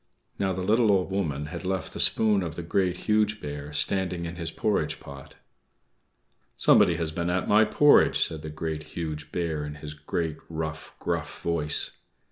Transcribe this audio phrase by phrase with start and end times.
[0.39, 4.25] Now, the little Old Woman had left the spoon of the Great, Huge Bear standing
[4.25, 5.35] in his porridge pot.
[6.57, 10.95] "=Somebody has been at my porridge!=" said the Great, Huge Bear, in his great, rough,
[10.97, 11.91] gruff voice.